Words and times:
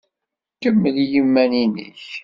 Kemmel 0.61 0.95
i 1.03 1.05
yiman-nnek. 1.11 2.01